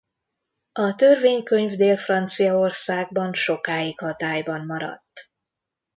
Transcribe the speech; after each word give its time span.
A 0.71 0.95
törvénykönyv 0.95 1.71
Dél-Franciaországban 1.71 3.33
sokáig 3.33 3.99
hatályban 3.99 4.65
maradt. 4.65 5.31